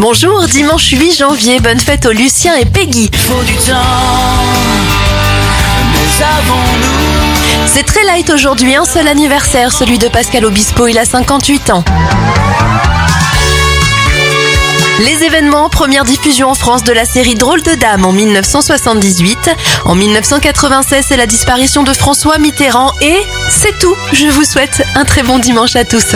Bonjour, 0.00 0.46
dimanche 0.46 0.88
8 0.92 1.12
janvier, 1.12 1.60
bonne 1.60 1.78
fête 1.78 2.06
aux 2.06 2.10
Lucien 2.10 2.56
et 2.56 2.64
Peggy. 2.64 3.10
faut 3.12 3.42
du 3.42 3.52
temps, 3.52 3.74
mais 5.92 6.24
avons-nous 6.24 7.66
C'est 7.66 7.82
très 7.82 8.02
light 8.04 8.30
aujourd'hui, 8.30 8.74
un 8.76 8.86
seul 8.86 9.06
anniversaire, 9.08 9.74
celui 9.74 9.98
de 9.98 10.08
Pascal 10.08 10.46
Obispo, 10.46 10.86
il 10.86 10.96
a 10.96 11.04
58 11.04 11.68
ans. 11.68 11.84
Les 15.00 15.22
événements, 15.22 15.68
première 15.68 16.04
diffusion 16.04 16.48
en 16.48 16.54
France 16.54 16.82
de 16.82 16.92
la 16.92 17.04
série 17.04 17.34
Drôle 17.34 17.62
de 17.62 17.74
Dame 17.74 18.06
en 18.06 18.12
1978. 18.12 19.50
En 19.84 19.94
1996, 19.94 21.04
c'est 21.06 21.16
la 21.18 21.26
disparition 21.26 21.82
de 21.82 21.92
François 21.92 22.38
Mitterrand 22.38 22.92
et 23.02 23.18
c'est 23.50 23.78
tout. 23.78 23.94
Je 24.14 24.28
vous 24.28 24.44
souhaite 24.44 24.82
un 24.94 25.04
très 25.04 25.22
bon 25.22 25.38
dimanche 25.38 25.76
à 25.76 25.84
tous. 25.84 26.14